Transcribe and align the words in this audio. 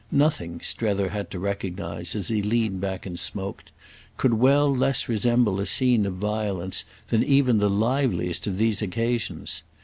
Nothing, 0.11 0.61
Strether 0.61 1.09
had 1.09 1.29
to 1.29 1.37
recognise 1.37 2.15
as 2.15 2.29
he 2.29 2.41
leaned 2.41 2.81
back 2.81 3.05
and 3.05 3.19
smoked, 3.19 3.71
could 4.17 4.33
well 4.33 4.75
less 4.75 5.07
resemble 5.07 5.59
a 5.59 5.67
scene 5.67 6.07
of 6.07 6.15
violence 6.15 6.85
than 7.09 7.23
even 7.23 7.59
the 7.59 7.69
liveliest 7.69 8.47
of 8.47 8.57
these 8.57 8.81
occasions. 8.81 9.61